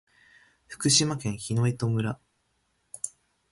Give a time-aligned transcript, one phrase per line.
[0.67, 2.19] 福島県檜枝岐村